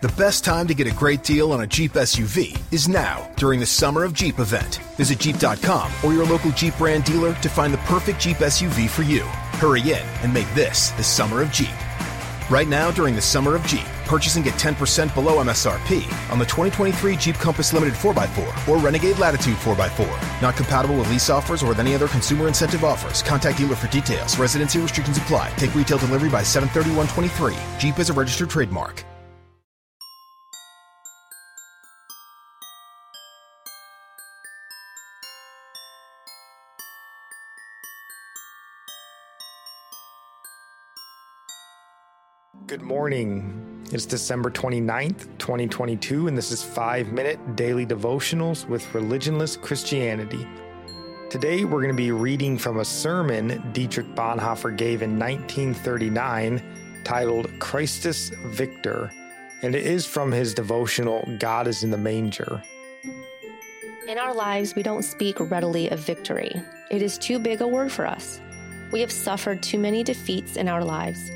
[0.00, 3.60] The best time to get a great deal on a Jeep SUV is now during
[3.60, 4.76] the Summer of Jeep event.
[4.96, 9.02] Visit Jeep.com or your local Jeep brand dealer to find the perfect Jeep SUV for
[9.02, 9.20] you.
[9.60, 11.68] Hurry in and make this the Summer of Jeep.
[12.48, 16.46] Right now, during the Summer of Jeep, purchase and get 10% below MSRP on the
[16.46, 20.40] 2023 Jeep Compass Limited 4x4 or Renegade Latitude 4x4.
[20.40, 23.22] Not compatible with lease offers or with any other consumer incentive offers.
[23.22, 24.38] Contact dealer for details.
[24.38, 25.50] Residency restrictions apply.
[25.56, 27.78] Take retail delivery by 731.23.
[27.78, 29.04] Jeep is a registered trademark.
[42.66, 43.84] Good morning.
[43.90, 50.46] It's December 29th, 2022, and this is 5 Minute Daily Devotionals with Religionless Christianity.
[51.30, 57.50] Today, we're going to be reading from a sermon Dietrich Bonhoeffer gave in 1939 titled
[57.58, 59.10] Christus Victor,
[59.62, 62.62] and it is from his devotional God is in the Manger.
[64.06, 66.52] In our lives, we don't speak readily of victory.
[66.90, 68.40] It is too big a word for us.
[68.92, 71.30] We have suffered too many defeats in our lives.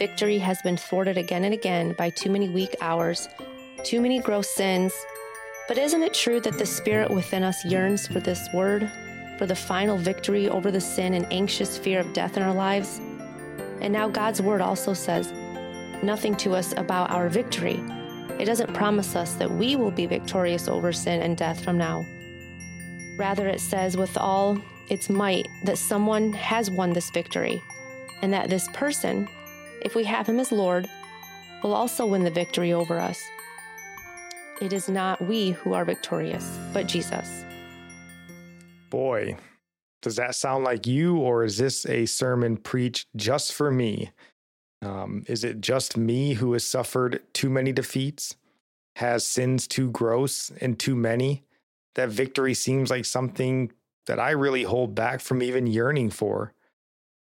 [0.00, 3.28] Victory has been thwarted again and again by too many weak hours,
[3.84, 4.94] too many gross sins.
[5.68, 8.90] But isn't it true that the spirit within us yearns for this word,
[9.36, 12.98] for the final victory over the sin and anxious fear of death in our lives?
[13.82, 15.34] And now God's word also says
[16.02, 17.84] nothing to us about our victory.
[18.38, 22.06] It doesn't promise us that we will be victorious over sin and death from now.
[23.18, 27.62] Rather, it says with all its might that someone has won this victory,
[28.22, 29.28] and that this person,
[29.82, 30.88] if we have him as Lord,
[31.62, 33.20] will also win the victory over us.
[34.60, 37.44] It is not we who are victorious, but Jesus.
[38.90, 39.36] Boy,
[40.02, 44.10] does that sound like you, or is this a sermon preached just for me?
[44.82, 48.36] Um, is it just me who has suffered too many defeats,
[48.96, 51.44] has sins too gross and too many,
[51.94, 53.72] that victory seems like something
[54.06, 56.52] that I really hold back from even yearning for?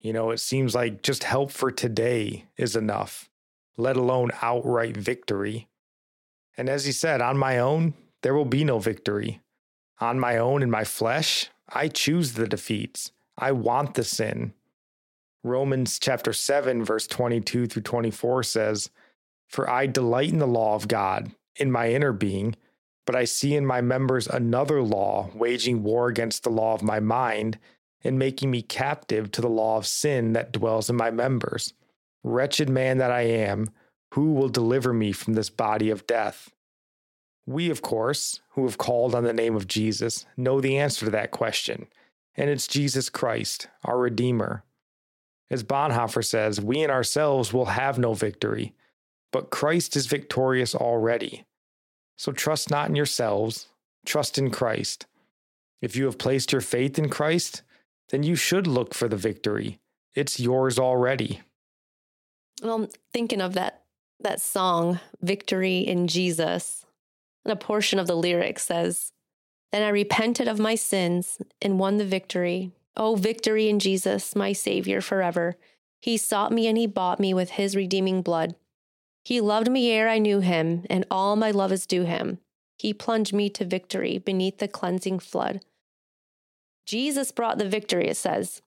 [0.00, 3.28] You know, it seems like just help for today is enough,
[3.76, 5.68] let alone outright victory.
[6.56, 9.40] And as he said, on my own, there will be no victory.
[10.00, 13.12] On my own in my flesh, I choose the defeats.
[13.36, 14.54] I want the sin.
[15.42, 18.90] Romans chapter 7, verse 22 through 24 says,
[19.48, 22.56] For I delight in the law of God in my inner being,
[23.06, 27.00] but I see in my members another law waging war against the law of my
[27.00, 27.58] mind
[28.02, 31.74] and making me captive to the law of sin that dwells in my members.
[32.22, 33.70] Wretched man that I am,
[34.14, 36.50] who will deliver me from this body of death?
[37.46, 41.10] We, of course, who have called on the name of Jesus, know the answer to
[41.12, 41.86] that question,
[42.36, 44.64] and it's Jesus Christ, our Redeemer.
[45.50, 48.72] As Bonhoeffer says, we in ourselves will have no victory,
[49.32, 51.44] but Christ is victorious already.
[52.16, 53.68] So trust not in yourselves,
[54.04, 55.06] trust in Christ.
[55.80, 57.62] If you have placed your faith in Christ,
[58.10, 59.78] then you should look for the victory.
[60.14, 61.40] It's yours already.
[62.62, 63.82] Well, thinking of that
[64.22, 66.84] that song, Victory in Jesus,
[67.44, 69.12] and a portion of the lyrics says,
[69.72, 72.72] Then I repented of my sins and won the victory.
[72.96, 75.56] Oh, victory in Jesus, my Savior forever.
[76.02, 78.56] He sought me and he bought me with his redeeming blood.
[79.24, 82.38] He loved me ere I knew him, and all my love is due him.
[82.78, 85.60] He plunged me to victory beneath the cleansing flood.
[86.86, 88.62] Jesus brought the victory, it says.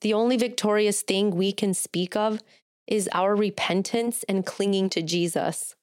[0.00, 2.42] The only victorious thing we can speak of
[2.86, 5.76] is our repentance and clinging to Jesus.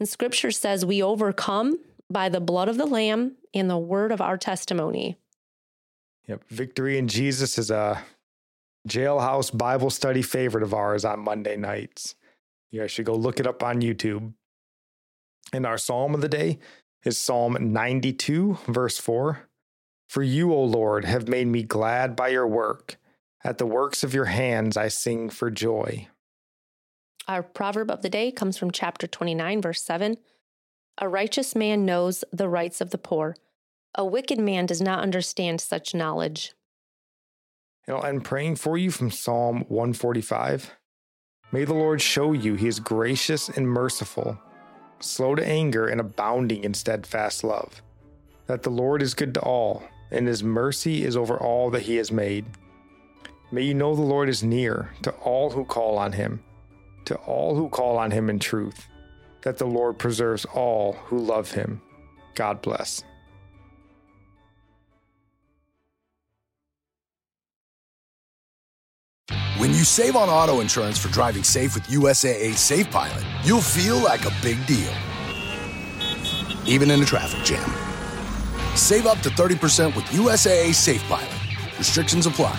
[0.00, 1.78] And scripture says we overcome
[2.10, 5.18] by the blood of the Lamb and the word of our testimony.
[6.26, 6.44] Yep.
[6.48, 8.02] Victory in Jesus is a
[8.88, 12.14] jailhouse Bible study favorite of ours on Monday nights.
[12.70, 14.32] You guys should go look it up on YouTube.
[15.52, 16.58] And our psalm of the day
[17.04, 19.48] is Psalm 92, verse 4.
[20.08, 22.98] For you, O Lord, have made me glad by your work.
[23.44, 26.08] At the works of your hands I sing for joy.
[27.26, 30.16] Our proverb of the day comes from chapter 29, verse 7.
[30.98, 33.36] A righteous man knows the rights of the poor.
[33.94, 36.52] A wicked man does not understand such knowledge.
[37.86, 40.72] And I'll end praying for you from Psalm 145.
[41.50, 44.38] May the Lord show you he is gracious and merciful,
[45.00, 47.82] slow to anger and abounding in steadfast love,
[48.46, 51.96] that the Lord is good to all and his mercy is over all that he
[51.96, 52.44] has made.
[53.50, 56.42] May you know the Lord is near to all who call on him,
[57.06, 58.86] to all who call on him in truth,
[59.42, 61.80] that the Lord preserves all who love him.
[62.34, 63.02] God bless.
[69.58, 73.96] When you save on auto insurance for driving safe with USAA Safe Pilot, you'll feel
[73.98, 74.92] like a big deal
[76.66, 77.91] even in a traffic jam.
[78.74, 81.28] Save up to 30% with USAA Safe Pilot.
[81.78, 82.58] Restrictions apply.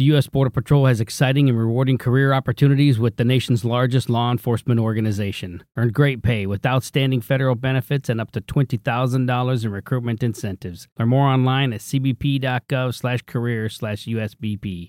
[0.00, 0.28] The U.S.
[0.28, 5.62] Border Patrol has exciting and rewarding career opportunities with the nation's largest law enforcement organization.
[5.76, 10.88] Earn great pay with outstanding federal benefits and up to $20,000 in recruitment incentives.
[10.98, 14.88] Learn more online at cbp.gov slash career slash USBP.